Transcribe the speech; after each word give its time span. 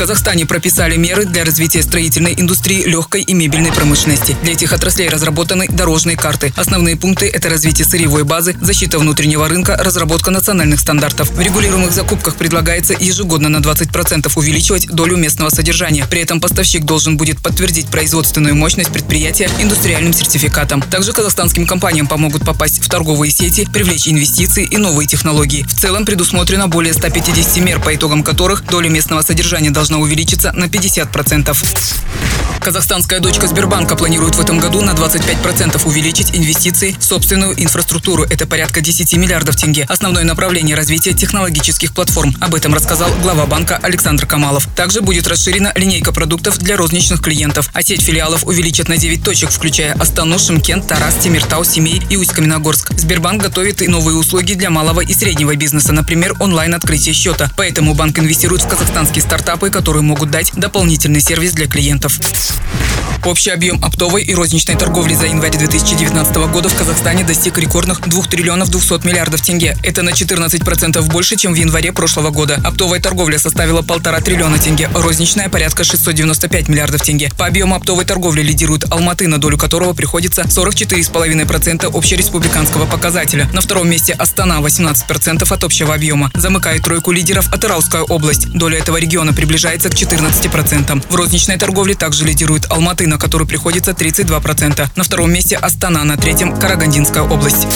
Казахстане 0.00 0.46
прописали 0.46 0.96
меры 0.96 1.26
для 1.26 1.44
развития 1.44 1.82
строительной 1.82 2.32
индустрии, 2.34 2.84
легкой 2.84 3.20
и 3.20 3.34
мебельной 3.34 3.70
промышленности. 3.70 4.34
Для 4.42 4.54
этих 4.54 4.72
отраслей 4.72 5.10
разработаны 5.10 5.68
дорожные 5.68 6.16
карты. 6.16 6.54
Основные 6.56 6.96
пункты– 6.96 7.26
это 7.28 7.50
развитие 7.50 7.86
сырьевой 7.86 8.24
базы, 8.24 8.56
защита 8.62 8.98
внутреннего 8.98 9.46
рынка, 9.46 9.76
разработка 9.76 10.30
национальных 10.30 10.80
стандартов. 10.80 11.30
В 11.32 11.38
регулируемых 11.38 11.92
закупках 11.92 12.36
предлагается 12.36 12.94
ежегодно 12.98 13.50
на 13.50 13.58
20% 13.58 14.32
увеличивать 14.36 14.86
долю 14.86 15.18
местного 15.18 15.50
содержания. 15.50 16.06
При 16.08 16.22
этом 16.22 16.40
поставщик 16.40 16.86
должен 16.86 17.18
будет 17.18 17.42
подтвердить 17.42 17.88
производственную 17.88 18.54
мощность 18.56 18.90
предприятия 18.90 19.50
индустриальным 19.60 20.14
сертификатом. 20.14 20.80
Также 20.80 21.12
казахстанским 21.12 21.66
компаниям 21.66 22.06
помогут 22.06 22.46
попасть 22.46 22.82
в 22.82 22.88
торговые 22.88 23.32
сети, 23.32 23.68
привлечь 23.70 24.08
инвестиции 24.08 24.64
и 24.64 24.78
новые 24.78 25.06
технологии. 25.06 25.62
В 25.64 25.78
целом 25.78 26.06
предусмотрено 26.06 26.68
более 26.68 26.94
150 26.94 27.58
мер, 27.58 27.82
по 27.82 27.94
итогам 27.94 28.22
которых 28.22 28.64
доля 28.64 28.88
местного 28.88 29.20
содержания 29.20 29.70
должна 29.70 29.89
должна 29.90 30.04
увеличиться 30.04 30.52
на 30.52 30.66
50%. 30.66 32.29
Казахстанская 32.60 33.20
дочка 33.20 33.48
Сбербанка 33.48 33.96
планирует 33.96 34.34
в 34.34 34.40
этом 34.40 34.58
году 34.58 34.82
на 34.82 34.90
25% 34.90 35.80
увеличить 35.86 36.36
инвестиции 36.36 36.94
в 36.98 37.02
собственную 37.02 37.60
инфраструктуру. 37.60 38.24
Это 38.24 38.46
порядка 38.46 38.82
10 38.82 39.14
миллиардов 39.14 39.56
тенге. 39.56 39.86
Основное 39.88 40.24
направление 40.24 40.76
развития 40.76 41.14
технологических 41.14 41.94
платформ. 41.94 42.36
Об 42.38 42.54
этом 42.54 42.74
рассказал 42.74 43.10
глава 43.22 43.46
банка 43.46 43.80
Александр 43.82 44.26
Камалов. 44.26 44.68
Также 44.76 45.00
будет 45.00 45.26
расширена 45.26 45.72
линейка 45.74 46.12
продуктов 46.12 46.58
для 46.58 46.76
розничных 46.76 47.22
клиентов, 47.22 47.70
а 47.72 47.82
сеть 47.82 48.02
филиалов 48.02 48.46
увеличат 48.46 48.88
на 48.88 48.98
9 48.98 49.24
точек, 49.24 49.50
включая 49.50 49.94
Астану, 49.94 50.38
Шимкент, 50.38 50.86
Тарас, 50.86 51.14
Тимиртау, 51.14 51.64
Семей 51.64 52.02
и 52.10 52.16
Усть-Каменогорск. 52.16 52.92
Сбербанк 52.98 53.42
готовит 53.42 53.80
и 53.80 53.88
новые 53.88 54.16
услуги 54.16 54.52
для 54.52 54.68
малого 54.68 55.00
и 55.00 55.14
среднего 55.14 55.56
бизнеса, 55.56 55.92
например, 55.92 56.34
онлайн-открытие 56.38 57.14
счета. 57.14 57.50
Поэтому 57.56 57.94
банк 57.94 58.18
инвестирует 58.18 58.62
в 58.62 58.68
казахстанские 58.68 59.22
стартапы, 59.22 59.70
которые 59.70 60.02
могут 60.02 60.30
дать 60.30 60.52
дополнительный 60.54 61.20
сервис 61.20 61.52
для 61.52 61.66
клиентов. 61.66 62.18
Общий 63.24 63.50
объем 63.50 63.84
оптовой 63.84 64.22
и 64.22 64.34
розничной 64.34 64.76
торговли 64.76 65.12
за 65.12 65.26
январь 65.26 65.56
2019 65.56 66.34
года 66.50 66.70
в 66.70 66.74
Казахстане 66.74 67.22
достиг 67.22 67.58
рекордных 67.58 68.00
2 68.00 68.22
триллионов 68.24 68.70
200 68.70 69.06
миллиардов 69.06 69.42
тенге. 69.42 69.76
Это 69.82 70.00
на 70.00 70.10
14% 70.10 71.02
больше, 71.10 71.36
чем 71.36 71.52
в 71.52 71.56
январе 71.56 71.92
прошлого 71.92 72.30
года. 72.30 72.58
Оптовая 72.64 72.98
торговля 72.98 73.38
составила 73.38 73.82
полтора 73.82 74.20
триллиона 74.20 74.58
тенге, 74.58 74.88
розничная 74.94 75.50
порядка 75.50 75.84
695 75.84 76.68
миллиардов 76.68 77.02
тенге. 77.02 77.30
По 77.36 77.46
объему 77.46 77.74
оптовой 77.74 78.06
торговли 78.06 78.40
лидирует 78.40 78.90
Алматы, 78.90 79.28
на 79.28 79.38
долю 79.38 79.58
которого 79.58 79.92
приходится 79.92 80.42
44,5% 80.42 81.90
общереспубликанского 81.94 82.86
показателя. 82.86 83.50
На 83.52 83.60
втором 83.60 83.90
месте 83.90 84.14
Астана 84.14 84.60
18% 84.60 85.52
от 85.52 85.64
общего 85.64 85.94
объема. 85.94 86.30
Замыкает 86.34 86.82
тройку 86.82 87.12
лидеров 87.12 87.52
Атырауская 87.52 88.02
область. 88.02 88.50
Доля 88.50 88.78
этого 88.78 88.96
региона 88.96 89.34
приближается 89.34 89.90
к 89.90 89.94
14%. 89.94 91.04
В 91.10 91.14
розничной 91.14 91.58
торговле 91.58 91.94
также 91.94 92.24
лидирует 92.24 92.39
Алматы 92.70 93.06
на 93.06 93.18
который 93.18 93.46
приходится 93.46 93.90
32%. 93.90 94.88
На 94.96 95.04
втором 95.04 95.32
месте 95.32 95.56
Астана, 95.56 96.04
на 96.04 96.16
третьем– 96.16 96.56
Карагандинская 96.58 97.22
область. 97.22 97.66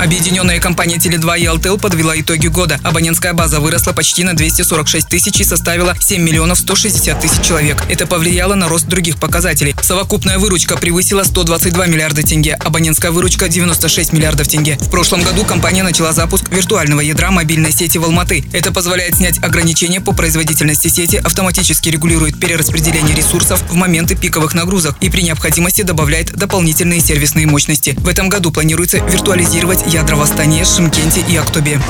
Объединенная 0.00 0.58
компания 0.60 0.96
Теле2 0.96 1.40
и 1.40 1.44
Алтел 1.44 1.76
подвела 1.76 2.18
итоги 2.18 2.46
года. 2.46 2.80
Абонентская 2.82 3.34
база 3.34 3.60
выросла 3.60 3.92
почти 3.92 4.24
на 4.24 4.32
246 4.32 5.06
тысяч 5.06 5.40
и 5.40 5.44
составила 5.44 5.94
7 6.00 6.22
миллионов 6.22 6.58
160 6.58 7.20
тысяч 7.20 7.42
человек. 7.42 7.76
Это 7.90 8.06
повлияло 8.06 8.54
на 8.54 8.66
рост 8.66 8.86
других 8.86 9.18
показателей. 9.18 9.74
Совокупная 9.82 10.38
выручка 10.38 10.78
превысила 10.78 11.22
122 11.22 11.86
миллиарда 11.86 12.22
тенге, 12.22 12.54
абонентская 12.54 13.10
выручка 13.10 13.50
96 13.50 14.14
миллиардов 14.14 14.48
тенге. 14.48 14.78
В 14.80 14.88
прошлом 14.88 15.22
году 15.22 15.44
компания 15.44 15.82
начала 15.82 16.14
запуск 16.14 16.48
виртуального 16.48 17.02
ядра 17.02 17.30
мобильной 17.30 17.70
сети 17.70 17.98
в 17.98 18.04
Алматы. 18.04 18.42
Это 18.54 18.72
позволяет 18.72 19.16
снять 19.16 19.36
ограничения 19.42 20.00
по 20.00 20.12
производительности 20.12 20.88
сети, 20.88 21.16
автоматически 21.16 21.90
регулирует 21.90 22.40
перераспределение 22.40 23.14
ресурсов 23.14 23.62
в 23.68 23.74
моменты 23.74 24.16
пиковых 24.16 24.54
нагрузок 24.54 24.96
и 25.02 25.10
при 25.10 25.20
необходимости 25.20 25.82
добавляет 25.82 26.32
дополнительные 26.32 27.00
сервисные 27.00 27.46
мощности. 27.46 27.94
В 27.98 28.08
этом 28.08 28.30
году 28.30 28.50
планируется 28.50 28.96
виртуализировать 28.96 29.89
Астане, 30.22 30.64
Шимкенте 30.64 31.20
и 31.28 31.36
Актобе. 31.36 31.80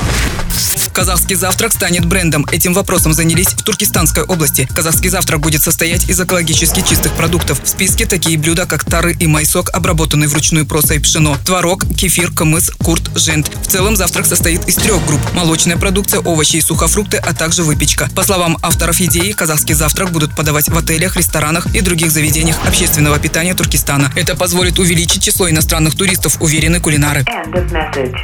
Казахский 0.93 1.35
завтрак 1.35 1.71
станет 1.71 2.05
брендом. 2.05 2.45
Этим 2.51 2.73
вопросом 2.73 3.13
занялись 3.13 3.47
в 3.47 3.63
Туркестанской 3.63 4.23
области. 4.23 4.67
Казахский 4.75 5.09
завтрак 5.09 5.39
будет 5.39 5.61
состоять 5.61 6.09
из 6.09 6.19
экологически 6.19 6.81
чистых 6.81 7.13
продуктов. 7.13 7.63
В 7.63 7.67
списке 7.67 8.05
такие 8.05 8.37
блюда, 8.37 8.65
как 8.65 8.83
тары 8.83 9.15
и 9.17 9.25
майсок, 9.25 9.69
обработанный 9.73 10.27
вручную 10.27 10.65
просой 10.65 10.99
пшено, 10.99 11.37
творог, 11.45 11.85
кефир, 11.95 12.31
камыс, 12.31 12.71
курт, 12.83 13.09
жент. 13.15 13.49
В 13.63 13.67
целом 13.67 13.95
завтрак 13.95 14.25
состоит 14.25 14.67
из 14.67 14.75
трех 14.75 15.05
групп. 15.07 15.21
Молочная 15.33 15.77
продукция, 15.77 16.19
овощи 16.19 16.57
и 16.57 16.61
сухофрукты, 16.61 17.17
а 17.17 17.33
также 17.33 17.63
выпечка. 17.63 18.09
По 18.13 18.23
словам 18.23 18.57
авторов 18.61 18.99
идеи, 18.99 19.31
казахский 19.31 19.75
завтрак 19.75 20.11
будут 20.11 20.35
подавать 20.35 20.67
в 20.67 20.77
отелях, 20.77 21.15
ресторанах 21.15 21.73
и 21.73 21.79
других 21.79 22.11
заведениях 22.11 22.57
общественного 22.67 23.17
питания 23.17 23.53
Туркестана. 23.53 24.11
Это 24.15 24.35
позволит 24.35 24.77
увеличить 24.77 25.23
число 25.23 25.49
иностранных 25.49 25.95
туристов, 25.95 26.37
уверены 26.41 26.81
кулинары. 26.81 27.25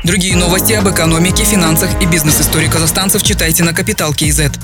Другие 0.03 0.35
новости 0.35 0.73
об 0.73 0.89
экономике, 0.89 1.45
финансах 1.45 1.89
и 2.01 2.06
бизнес-истории 2.06 2.56
казахстанцев 2.66 3.23
читайте 3.23 3.63
на 3.63 3.73
Капитал 3.73 4.13
Киезет. 4.13 4.59